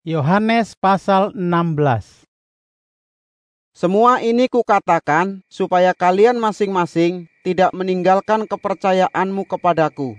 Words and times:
Yohanes 0.00 0.80
pasal 0.80 1.36
16 1.36 2.24
Semua 3.76 4.24
ini 4.24 4.48
kukatakan 4.48 5.44
supaya 5.44 5.92
kalian 5.92 6.40
masing-masing 6.40 7.28
tidak 7.44 7.68
meninggalkan 7.76 8.48
kepercayaanmu 8.48 9.44
kepadaku. 9.44 10.16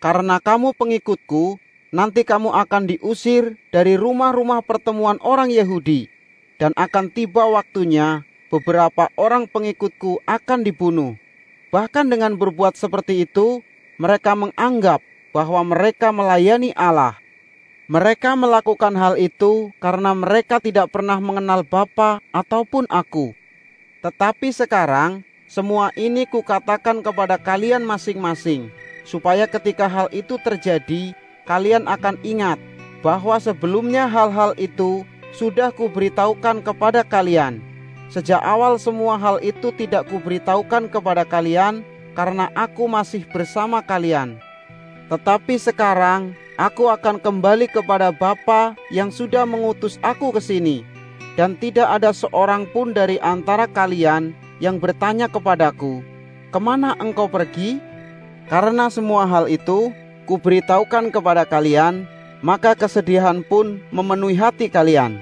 Karena 0.00 0.40
kamu 0.40 0.72
pengikutku, 0.80 1.60
nanti 1.92 2.24
kamu 2.24 2.56
akan 2.56 2.88
diusir 2.88 3.60
dari 3.68 4.00
rumah-rumah 4.00 4.64
pertemuan 4.64 5.20
orang 5.20 5.52
Yahudi. 5.52 6.08
Dan 6.56 6.72
akan 6.72 7.12
tiba 7.12 7.44
waktunya 7.52 8.24
beberapa 8.48 9.12
orang 9.20 9.44
pengikutku 9.44 10.24
akan 10.24 10.64
dibunuh. 10.64 11.20
Bahkan 11.68 12.08
dengan 12.08 12.40
berbuat 12.40 12.80
seperti 12.80 13.28
itu, 13.28 13.60
mereka 14.00 14.32
menganggap 14.32 15.04
bahwa 15.36 15.60
mereka 15.68 16.16
melayani 16.16 16.72
Allah. 16.72 17.21
Mereka 17.90 18.38
melakukan 18.38 18.94
hal 18.94 19.18
itu 19.18 19.74
karena 19.82 20.14
mereka 20.14 20.62
tidak 20.62 20.94
pernah 20.94 21.18
mengenal 21.18 21.66
Bapa 21.66 22.22
ataupun 22.30 22.86
aku. 22.86 23.34
Tetapi 24.06 24.54
sekarang 24.54 25.26
semua 25.50 25.90
ini 25.98 26.22
kukatakan 26.22 27.02
kepada 27.02 27.34
kalian 27.42 27.82
masing-masing, 27.82 28.70
supaya 29.02 29.50
ketika 29.50 29.90
hal 29.90 30.06
itu 30.14 30.38
terjadi, 30.38 31.10
kalian 31.42 31.90
akan 31.90 32.22
ingat 32.22 32.62
bahwa 33.02 33.34
sebelumnya 33.42 34.06
hal-hal 34.06 34.54
itu 34.62 35.02
sudah 35.34 35.74
kuberitahukan 35.74 36.62
kepada 36.62 37.02
kalian. 37.02 37.58
Sejak 38.14 38.38
awal 38.46 38.78
semua 38.78 39.18
hal 39.18 39.42
itu 39.42 39.74
tidak 39.74 40.06
kuberitahukan 40.06 40.86
kepada 40.86 41.26
kalian 41.26 41.82
karena 42.14 42.46
aku 42.54 42.86
masih 42.86 43.26
bersama 43.26 43.82
kalian. 43.82 44.38
Tetapi 45.10 45.58
sekarang 45.58 46.38
aku 46.62 46.86
akan 46.86 47.18
kembali 47.18 47.66
kepada 47.66 48.14
Bapa 48.14 48.78
yang 48.94 49.10
sudah 49.10 49.42
mengutus 49.42 49.98
aku 49.98 50.30
ke 50.30 50.38
sini, 50.38 50.86
dan 51.34 51.58
tidak 51.58 51.90
ada 51.90 52.14
seorang 52.14 52.70
pun 52.70 52.94
dari 52.94 53.18
antara 53.18 53.66
kalian 53.66 54.30
yang 54.62 54.78
bertanya 54.78 55.26
kepadaku, 55.26 56.06
"Ke 56.54 56.62
mana 56.62 56.94
engkau 57.02 57.26
pergi?" 57.26 57.82
Karena 58.46 58.86
semua 58.86 59.26
hal 59.26 59.50
itu 59.50 59.90
kuberitahukan 60.30 61.10
kepada 61.10 61.42
kalian, 61.42 62.06
maka 62.46 62.78
kesedihan 62.78 63.42
pun 63.42 63.82
memenuhi 63.90 64.38
hati 64.38 64.70
kalian. 64.70 65.18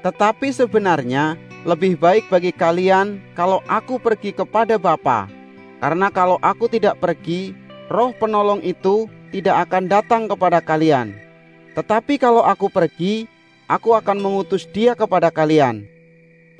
Tetapi 0.00 0.48
sebenarnya 0.56 1.36
lebih 1.68 2.00
baik 2.00 2.32
bagi 2.32 2.50
kalian 2.50 3.20
kalau 3.36 3.60
aku 3.68 4.00
pergi 4.00 4.32
kepada 4.32 4.80
Bapa. 4.80 5.28
Karena 5.82 6.08
kalau 6.14 6.38
aku 6.38 6.70
tidak 6.70 7.02
pergi, 7.02 7.52
roh 7.90 8.14
penolong 8.14 8.62
itu 8.62 9.10
tidak 9.32 9.66
akan 9.68 9.88
datang 9.88 10.28
kepada 10.28 10.60
kalian. 10.60 11.16
Tetapi 11.72 12.20
kalau 12.20 12.44
aku 12.44 12.68
pergi, 12.68 13.24
aku 13.64 13.96
akan 13.96 14.20
mengutus 14.20 14.68
dia 14.68 14.92
kepada 14.92 15.32
kalian. 15.32 15.88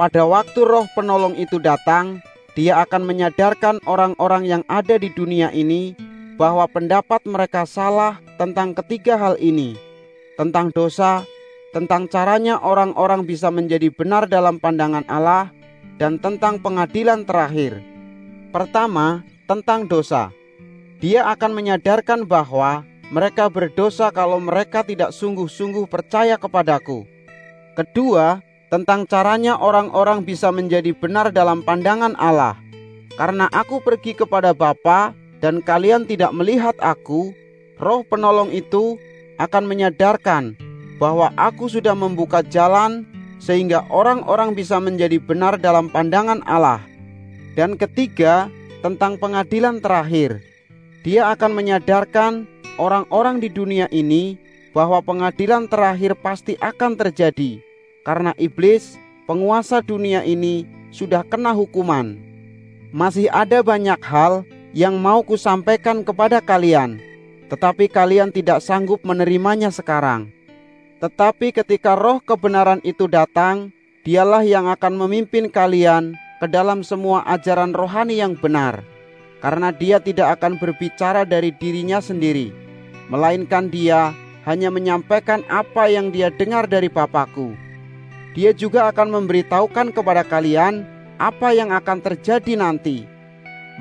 Pada 0.00 0.24
waktu 0.24 0.64
roh 0.64 0.88
penolong 0.96 1.36
itu 1.36 1.60
datang, 1.60 2.24
dia 2.56 2.80
akan 2.80 3.04
menyadarkan 3.04 3.84
orang-orang 3.84 4.48
yang 4.48 4.62
ada 4.72 4.96
di 4.96 5.12
dunia 5.12 5.52
ini 5.52 5.92
bahwa 6.40 6.64
pendapat 6.64 7.20
mereka 7.28 7.68
salah 7.68 8.16
tentang 8.40 8.72
ketiga 8.72 9.20
hal 9.20 9.36
ini. 9.36 9.76
Tentang 10.40 10.72
dosa, 10.72 11.28
tentang 11.76 12.08
caranya 12.08 12.56
orang-orang 12.60 13.28
bisa 13.28 13.52
menjadi 13.52 13.92
benar 13.92 14.24
dalam 14.24 14.56
pandangan 14.56 15.04
Allah, 15.12 15.52
dan 16.00 16.16
tentang 16.18 16.56
pengadilan 16.58 17.28
terakhir. 17.28 17.84
Pertama, 18.50 19.24
tentang 19.44 19.84
dosa. 19.88 20.32
Dia 21.02 21.26
akan 21.34 21.50
menyadarkan 21.58 22.30
bahwa 22.30 22.86
mereka 23.10 23.50
berdosa 23.50 24.14
kalau 24.14 24.38
mereka 24.38 24.86
tidak 24.86 25.10
sungguh-sungguh 25.10 25.90
percaya 25.90 26.38
kepadaku. 26.38 27.02
Kedua, 27.74 28.38
tentang 28.70 29.04
caranya 29.10 29.58
orang-orang 29.58 30.22
bisa 30.22 30.54
menjadi 30.54 30.94
benar 30.94 31.34
dalam 31.34 31.66
pandangan 31.66 32.14
Allah. 32.22 32.54
Karena 33.18 33.50
aku 33.50 33.82
pergi 33.82 34.14
kepada 34.14 34.54
Bapa 34.54 35.10
dan 35.42 35.58
kalian 35.58 36.06
tidak 36.06 36.30
melihat 36.32 36.78
aku, 36.78 37.34
roh 37.82 38.06
penolong 38.06 38.54
itu 38.54 38.94
akan 39.42 39.66
menyadarkan 39.66 40.54
bahwa 41.02 41.34
aku 41.34 41.66
sudah 41.66 41.98
membuka 41.98 42.46
jalan 42.46 43.02
sehingga 43.42 43.82
orang-orang 43.90 44.54
bisa 44.54 44.78
menjadi 44.78 45.18
benar 45.18 45.58
dalam 45.58 45.90
pandangan 45.90 46.46
Allah. 46.46 46.78
Dan 47.58 47.74
ketiga, 47.74 48.46
tentang 48.86 49.18
pengadilan 49.18 49.82
terakhir. 49.82 50.51
Dia 51.02 51.34
akan 51.34 51.58
menyadarkan 51.58 52.46
orang-orang 52.78 53.42
di 53.42 53.50
dunia 53.50 53.90
ini 53.90 54.38
bahwa 54.70 55.02
pengadilan 55.02 55.66
terakhir 55.66 56.14
pasti 56.14 56.54
akan 56.62 56.94
terjadi 56.94 57.58
karena 58.06 58.34
iblis, 58.38 58.98
penguasa 59.26 59.82
dunia 59.82 60.26
ini, 60.26 60.66
sudah 60.90 61.22
kena 61.26 61.54
hukuman. 61.54 62.18
Masih 62.90 63.30
ada 63.30 63.62
banyak 63.66 63.98
hal 64.02 64.42
yang 64.70 64.98
mau 64.98 65.26
kusampaikan 65.26 66.02
kepada 66.06 66.38
kalian, 66.38 66.98
tetapi 67.50 67.90
kalian 67.90 68.30
tidak 68.30 68.62
sanggup 68.62 69.02
menerimanya 69.06 69.70
sekarang. 69.74 70.30
Tetapi 71.02 71.50
ketika 71.50 71.98
roh 71.98 72.22
kebenaran 72.22 72.78
itu 72.86 73.10
datang, 73.10 73.74
dialah 74.06 74.46
yang 74.46 74.70
akan 74.70 74.98
memimpin 74.98 75.50
kalian 75.50 76.14
ke 76.38 76.46
dalam 76.46 76.86
semua 76.86 77.26
ajaran 77.26 77.74
rohani 77.74 78.18
yang 78.18 78.38
benar. 78.38 78.91
Karena 79.42 79.74
dia 79.74 79.98
tidak 79.98 80.38
akan 80.38 80.54
berbicara 80.62 81.26
dari 81.26 81.50
dirinya 81.50 81.98
sendiri, 81.98 82.54
melainkan 83.10 83.66
dia 83.66 84.14
hanya 84.46 84.70
menyampaikan 84.70 85.42
apa 85.50 85.90
yang 85.90 86.14
dia 86.14 86.30
dengar 86.30 86.70
dari 86.70 86.86
Bapakku. 86.86 87.58
Dia 88.38 88.54
juga 88.54 88.86
akan 88.94 89.18
memberitahukan 89.18 89.90
kepada 89.90 90.22
kalian 90.22 90.86
apa 91.18 91.50
yang 91.50 91.74
akan 91.74 91.98
terjadi 91.98 92.54
nanti. 92.54 93.02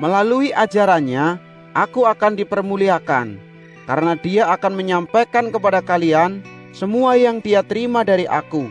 Melalui 0.02 0.50
ajarannya, 0.50 1.38
aku 1.78 2.10
akan 2.10 2.34
dipermuliakan, 2.36 3.38
karena 3.86 4.12
dia 4.18 4.50
akan 4.50 4.72
menyampaikan 4.74 5.48
kepada 5.54 5.78
kalian 5.78 6.42
semua 6.74 7.14
yang 7.14 7.38
dia 7.38 7.62
terima 7.62 8.02
dari 8.02 8.26
aku. 8.26 8.66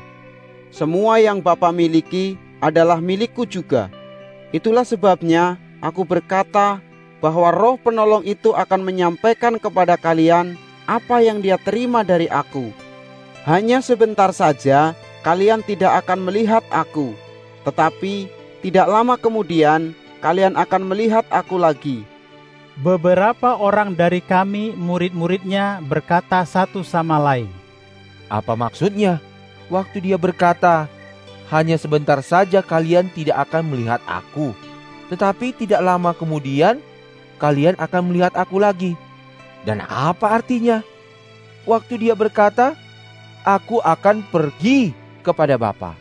Semua 0.76 1.24
yang 1.24 1.40
Bapa 1.40 1.72
miliki 1.72 2.36
adalah 2.60 3.00
milikku 3.00 3.48
juga. 3.48 3.88
Itulah 4.52 4.84
sebabnya 4.84 5.56
aku 5.82 6.06
berkata 6.06 6.80
bahwa 7.20 7.50
roh 7.52 7.76
penolong 7.76 8.24
itu 8.24 8.54
akan 8.54 8.82
menyampaikan 8.86 9.58
kepada 9.58 9.98
kalian 9.98 10.56
apa 10.86 11.22
yang 11.22 11.42
dia 11.42 11.58
terima 11.58 12.02
dari 12.02 12.30
aku. 12.30 12.74
Hanya 13.46 13.82
sebentar 13.82 14.30
saja 14.32 14.94
kalian 15.26 15.66
tidak 15.66 16.06
akan 16.06 16.30
melihat 16.30 16.62
aku, 16.70 17.14
tetapi 17.66 18.30
tidak 18.62 18.86
lama 18.86 19.18
kemudian 19.18 19.98
kalian 20.22 20.54
akan 20.54 20.86
melihat 20.86 21.26
aku 21.34 21.58
lagi. 21.58 22.06
Beberapa 22.82 23.58
orang 23.58 23.94
dari 23.94 24.24
kami 24.24 24.74
murid-muridnya 24.74 25.84
berkata 25.84 26.42
satu 26.46 26.82
sama 26.86 27.20
lain, 27.20 27.50
Apa 28.32 28.56
maksudnya? 28.56 29.20
Waktu 29.68 30.04
dia 30.04 30.18
berkata, 30.20 30.88
hanya 31.52 31.76
sebentar 31.76 32.20
saja 32.24 32.64
kalian 32.64 33.12
tidak 33.12 33.48
akan 33.48 33.76
melihat 33.76 34.00
aku. 34.08 34.56
Tetapi 35.12 35.52
tidak 35.52 35.84
lama 35.84 36.16
kemudian 36.16 36.80
kalian 37.36 37.76
akan 37.76 38.02
melihat 38.08 38.32
aku 38.32 38.64
lagi. 38.64 38.96
Dan 39.68 39.84
apa 39.84 40.40
artinya? 40.40 40.80
Waktu 41.68 42.08
dia 42.08 42.16
berkata, 42.16 42.74
aku 43.44 43.84
akan 43.84 44.24
pergi 44.32 44.96
kepada 45.20 45.60
Bapa. 45.60 45.94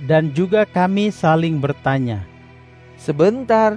Dan 0.00 0.32
juga 0.32 0.64
kami 0.64 1.12
saling 1.12 1.60
bertanya, 1.60 2.24
Sebentar, 2.96 3.76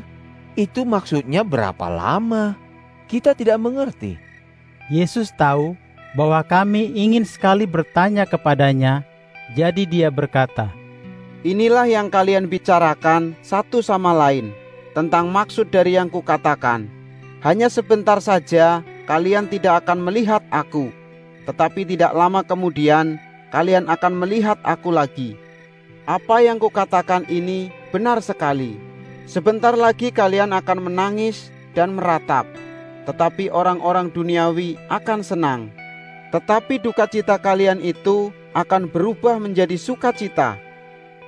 itu 0.55 0.87
maksudnya 0.87 1.43
berapa 1.43 1.91
lama? 1.91 2.55
Kita 3.11 3.35
tidak 3.35 3.59
mengerti. 3.59 4.15
Yesus 4.87 5.31
tahu 5.35 5.75
bahwa 6.15 6.39
kami 6.43 6.91
ingin 6.95 7.27
sekali 7.27 7.67
bertanya 7.67 8.23
kepadanya, 8.23 9.03
jadi 9.55 9.83
dia 9.83 10.07
berkata, 10.07 10.71
Inilah 11.43 11.91
yang 11.91 12.07
kalian 12.07 12.47
bicarakan 12.47 13.35
satu 13.43 13.83
sama 13.83 14.15
lain 14.15 14.55
tentang 14.95 15.27
maksud 15.27 15.67
dari 15.67 15.99
yang 15.99 16.07
kukatakan. 16.07 16.87
Hanya 17.43 17.67
sebentar 17.67 18.23
saja 18.23 18.79
kalian 19.03 19.51
tidak 19.51 19.83
akan 19.83 20.07
melihat 20.07 20.39
aku, 20.47 20.87
tetapi 21.43 21.83
tidak 21.83 22.15
lama 22.15 22.47
kemudian 22.47 23.19
kalian 23.51 23.91
akan 23.91 24.23
melihat 24.23 24.55
aku 24.63 24.95
lagi. 24.95 25.35
Apa 26.07 26.39
yang 26.39 26.63
kukatakan 26.63 27.27
ini 27.27 27.67
benar 27.91 28.23
sekali. 28.23 28.79
Sebentar 29.27 29.75
lagi 29.75 30.15
kalian 30.15 30.55
akan 30.55 30.87
menangis 30.87 31.51
dan 31.75 31.91
meratap, 31.91 32.47
tetapi 33.03 33.51
orang-orang 33.51 34.07
duniawi 34.07 34.79
akan 34.87 35.19
senang. 35.19 35.67
Tetapi 36.31 36.79
duka 36.79 37.03
cita 37.03 37.35
kalian 37.35 37.83
itu 37.83 38.31
akan 38.55 38.87
berubah 38.87 39.43
menjadi 39.43 39.75
sukacita. 39.75 40.55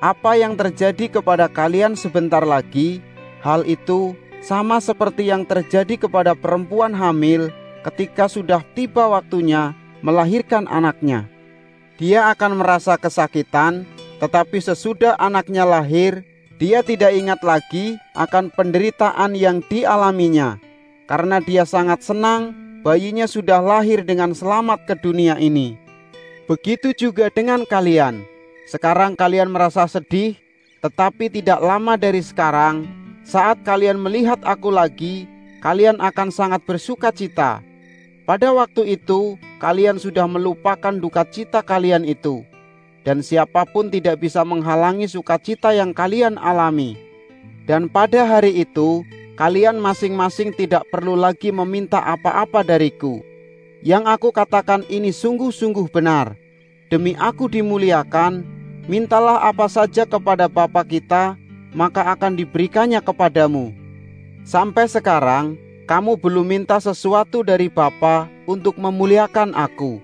Apa 0.06 0.38
yang 0.38 0.54
terjadi 0.54 1.18
kepada 1.18 1.50
kalian 1.50 1.98
sebentar 1.98 2.46
lagi, 2.46 3.02
hal 3.42 3.66
itu 3.66 4.13
sama 4.38 4.78
seperti 4.78 5.34
yang 5.34 5.42
terjadi 5.42 5.98
kepada 5.98 6.38
perempuan 6.38 6.94
hamil 6.94 7.50
ketika 7.81 8.30
sudah 8.30 8.62
tiba 8.78 9.10
waktunya 9.10 9.74
melahirkan 10.06 10.69
anaknya. 10.69 11.25
dia 11.98 12.30
akan 12.30 12.62
merasa 12.62 13.02
kesakitan, 13.02 13.90
tetapi 14.22 14.62
sesudah 14.62 15.18
anaknya 15.18 15.66
lahir, 15.66 16.22
dia 16.62 16.86
tidak 16.86 17.10
ingat 17.10 17.42
lagi 17.42 17.98
akan 18.13 18.54
penderitaan 18.54 19.34
yang 19.34 19.66
dialaminya, 19.66 20.62
karena 21.10 21.42
dia 21.42 21.66
sangat 21.66 22.06
senang 22.06 22.54
bayinya 22.86 23.25
sudah 23.25 23.58
lahir 23.58 24.06
dengan 24.06 24.38
selamat 24.38 24.86
ke 24.86 24.94
dunia 25.01 25.42
ini. 25.42 25.81
Begitu 26.46 26.94
juga 26.94 27.34
dengan 27.34 27.66
kalian. 27.66 28.35
Sekarang 28.66 29.14
kalian 29.14 29.54
merasa 29.54 29.86
sedih, 29.86 30.34
tetapi 30.82 31.30
tidak 31.30 31.62
lama 31.62 31.94
dari 32.02 32.26
sekarang, 32.26 32.90
saat 33.22 33.62
kalian 33.62 34.02
melihat 34.02 34.42
aku 34.42 34.74
lagi, 34.74 35.30
kalian 35.62 36.02
akan 36.02 36.34
sangat 36.34 36.66
bersuka 36.66 37.14
cita. 37.14 37.62
Pada 38.26 38.50
waktu 38.58 38.98
itu, 38.98 39.38
kalian 39.62 40.02
sudah 40.02 40.26
melupakan 40.26 40.98
duka 40.98 41.22
cita 41.30 41.62
kalian 41.62 42.10
itu, 42.10 42.42
dan 43.06 43.22
siapa 43.22 43.70
pun 43.70 43.94
tidak 43.94 44.18
bisa 44.18 44.42
menghalangi 44.42 45.06
sukacita 45.06 45.70
yang 45.70 45.94
kalian 45.94 46.42
alami. 46.42 46.98
Dan 47.70 47.86
pada 47.86 48.26
hari 48.26 48.66
itu, 48.66 49.06
kalian 49.38 49.78
masing-masing 49.78 50.58
tidak 50.58 50.90
perlu 50.90 51.14
lagi 51.14 51.54
meminta 51.54 52.02
apa-apa 52.02 52.66
dariku. 52.66 53.22
Yang 53.86 54.10
aku 54.10 54.30
katakan 54.34 54.82
ini 54.90 55.14
sungguh-sungguh 55.14 55.86
benar. 55.94 56.34
Demi 56.90 57.18
aku 57.18 57.50
dimuliakan, 57.50 58.55
mintalah 58.86 59.42
apa 59.46 59.66
saja 59.70 60.06
kepada 60.06 60.46
Bapa 60.50 60.86
kita, 60.86 61.38
maka 61.76 62.06
akan 62.14 62.38
diberikannya 62.38 63.02
kepadamu. 63.02 63.74
Sampai 64.46 64.86
sekarang, 64.86 65.58
kamu 65.86 66.18
belum 66.18 66.46
minta 66.46 66.78
sesuatu 66.82 67.42
dari 67.46 67.70
Bapa 67.70 68.30
untuk 68.50 68.78
memuliakan 68.78 69.54
aku. 69.54 70.02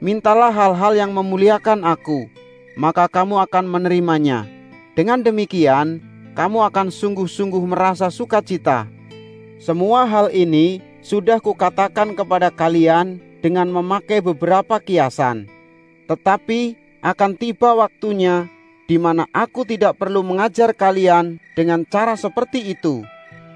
Mintalah 0.00 0.52
hal-hal 0.52 0.92
yang 0.96 1.12
memuliakan 1.16 1.84
aku, 1.84 2.28
maka 2.76 3.08
kamu 3.08 3.40
akan 3.44 3.64
menerimanya. 3.64 4.44
Dengan 4.92 5.24
demikian, 5.24 6.02
kamu 6.36 6.66
akan 6.68 6.92
sungguh-sungguh 6.92 7.62
merasa 7.64 8.10
sukacita. 8.10 8.90
Semua 9.62 10.04
hal 10.04 10.28
ini 10.34 10.82
sudah 11.00 11.40
kukatakan 11.40 12.12
kepada 12.12 12.52
kalian 12.52 13.16
dengan 13.40 13.68
memakai 13.70 14.20
beberapa 14.20 14.80
kiasan. 14.80 15.48
Tetapi 16.04 16.83
akan 17.04 17.36
tiba 17.36 17.76
waktunya 17.76 18.48
di 18.88 18.96
mana 18.96 19.28
aku 19.28 19.68
tidak 19.68 20.00
perlu 20.00 20.24
mengajar 20.24 20.72
kalian 20.72 21.36
dengan 21.52 21.84
cara 21.84 22.16
seperti 22.16 22.72
itu. 22.72 23.04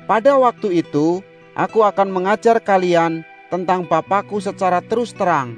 Pada 0.05 0.37
waktu 0.37 0.85
itu, 0.85 1.25
aku 1.56 1.81
akan 1.81 2.12
mengajar 2.12 2.61
kalian 2.61 3.25
tentang 3.49 3.89
Bapakku 3.89 4.37
secara 4.45 4.85
terus 4.85 5.17
terang. 5.17 5.56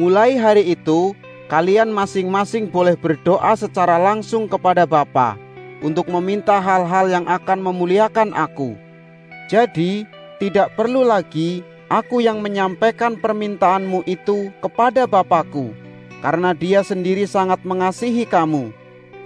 Mulai 0.00 0.40
hari 0.40 0.72
itu, 0.72 1.12
kalian 1.52 1.92
masing-masing 1.92 2.72
boleh 2.72 2.96
berdoa 2.96 3.52
secara 3.60 4.00
langsung 4.00 4.48
kepada 4.48 4.88
Bapa 4.88 5.36
untuk 5.84 6.08
meminta 6.08 6.56
hal-hal 6.64 7.12
yang 7.12 7.28
akan 7.28 7.60
memuliakan 7.60 8.32
aku. 8.32 8.72
Jadi, 9.52 10.08
tidak 10.40 10.72
perlu 10.80 11.04
lagi 11.04 11.60
aku 11.92 12.24
yang 12.24 12.40
menyampaikan 12.40 13.20
permintaanmu 13.20 14.00
itu 14.08 14.48
kepada 14.64 15.04
Bapakku, 15.04 15.76
karena 16.22 16.54
dia 16.54 16.86
sendiri 16.86 17.26
sangat 17.26 17.60
mengasihi 17.66 18.22
kamu. 18.24 18.70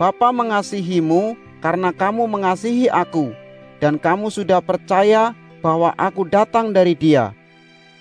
Bapa 0.00 0.32
mengasihimu 0.32 1.37
karena 1.60 1.93
kamu 1.93 2.25
mengasihi 2.25 2.88
aku, 2.88 3.32
dan 3.78 4.00
kamu 4.00 4.32
sudah 4.32 4.64
percaya 4.64 5.37
bahwa 5.60 5.93
aku 5.96 6.25
datang 6.25 6.72
dari 6.72 6.96
dia. 6.96 7.37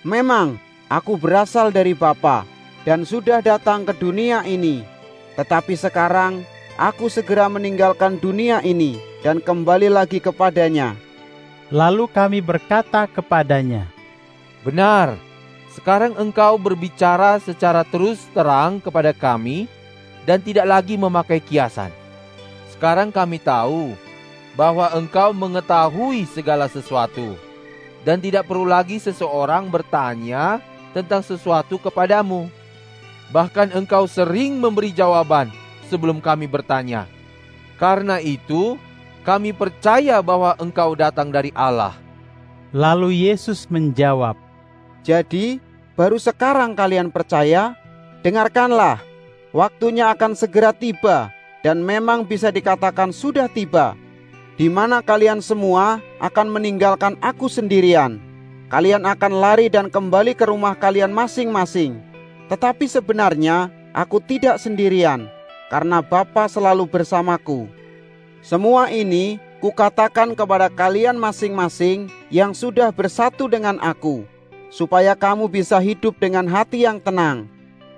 Memang, 0.00 0.56
aku 0.88 1.16
berasal 1.20 1.68
dari 1.72 1.92
Bapa 1.92 2.48
dan 2.88 3.04
sudah 3.04 3.44
datang 3.44 3.84
ke 3.84 3.92
dunia 3.96 4.44
ini. 4.48 4.84
Tetapi 5.36 5.74
sekarang, 5.76 6.44
aku 6.80 7.12
segera 7.12 7.48
meninggalkan 7.48 8.16
dunia 8.16 8.64
ini 8.64 8.96
dan 9.20 9.40
kembali 9.40 9.92
lagi 9.92 10.22
kepadanya. 10.22 10.96
Lalu 11.74 12.06
kami 12.12 12.38
berkata 12.38 13.10
kepadanya, 13.10 13.90
Benar, 14.62 15.18
sekarang 15.76 16.16
engkau 16.16 16.56
berbicara 16.56 17.36
secara 17.36 17.84
terus 17.84 18.24
terang 18.32 18.80
kepada 18.80 19.12
kami 19.12 19.68
dan 20.24 20.40
tidak 20.40 20.64
lagi 20.64 20.96
memakai 20.96 21.36
kiasan. 21.36 21.92
Sekarang 22.72 23.12
kami 23.12 23.36
tahu 23.36 23.92
bahwa 24.56 24.88
engkau 24.96 25.36
mengetahui 25.36 26.24
segala 26.32 26.64
sesuatu 26.66 27.36
dan 28.08 28.16
tidak 28.24 28.48
perlu 28.48 28.64
lagi 28.64 28.96
seseorang 28.96 29.68
bertanya 29.68 30.64
tentang 30.96 31.20
sesuatu 31.20 31.76
kepadamu. 31.76 32.48
Bahkan 33.28 33.76
engkau 33.76 34.08
sering 34.08 34.56
memberi 34.56 34.96
jawaban 34.96 35.52
sebelum 35.92 36.24
kami 36.24 36.48
bertanya. 36.48 37.04
Karena 37.76 38.16
itu, 38.16 38.80
kami 39.26 39.52
percaya 39.52 40.24
bahwa 40.24 40.56
engkau 40.56 40.96
datang 40.96 41.28
dari 41.28 41.52
Allah. 41.52 41.92
Lalu 42.72 43.28
Yesus 43.28 43.68
menjawab, 43.68 44.38
Jadi, 45.04 45.65
baru 45.96 46.20
sekarang 46.20 46.76
kalian 46.76 47.08
percaya? 47.08 47.74
Dengarkanlah, 48.20 49.00
waktunya 49.50 50.12
akan 50.12 50.36
segera 50.36 50.76
tiba 50.76 51.32
dan 51.64 51.80
memang 51.80 52.22
bisa 52.28 52.52
dikatakan 52.52 53.10
sudah 53.10 53.48
tiba 53.48 53.96
di 54.56 54.72
mana 54.72 55.04
kalian 55.04 55.40
semua 55.44 56.00
akan 56.20 56.48
meninggalkan 56.52 57.16
aku 57.20 57.48
sendirian. 57.48 58.20
Kalian 58.66 59.06
akan 59.06 59.32
lari 59.38 59.70
dan 59.70 59.86
kembali 59.86 60.34
ke 60.34 60.48
rumah 60.48 60.74
kalian 60.74 61.14
masing-masing. 61.14 62.02
Tetapi 62.50 62.90
sebenarnya 62.90 63.70
aku 63.94 64.18
tidak 64.18 64.58
sendirian, 64.58 65.30
karena 65.70 66.02
Bapa 66.02 66.50
selalu 66.50 66.90
bersamaku. 66.90 67.70
Semua 68.42 68.90
ini 68.90 69.38
kukatakan 69.62 70.34
kepada 70.34 70.66
kalian 70.66 71.14
masing-masing 71.14 72.10
yang 72.26 72.50
sudah 72.58 72.90
bersatu 72.90 73.46
dengan 73.46 73.78
aku, 73.78 74.26
supaya 74.76 75.16
kamu 75.16 75.48
bisa 75.48 75.80
hidup 75.80 76.20
dengan 76.20 76.44
hati 76.44 76.84
yang 76.84 77.00
tenang. 77.00 77.48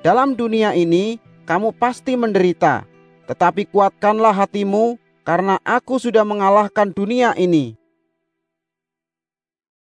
Dalam 0.06 0.38
dunia 0.38 0.78
ini, 0.78 1.18
kamu 1.42 1.74
pasti 1.74 2.14
menderita, 2.14 2.86
tetapi 3.26 3.66
kuatkanlah 3.66 4.30
hatimu, 4.30 4.94
karena 5.26 5.58
aku 5.66 5.98
sudah 5.98 6.22
mengalahkan 6.22 6.94
dunia 6.94 7.34
ini. 7.34 7.74